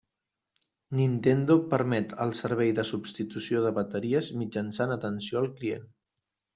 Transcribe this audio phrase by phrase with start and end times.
[0.99, 5.91] Nintendo permet el servei de substitució de bateries mitjançant atenció al client.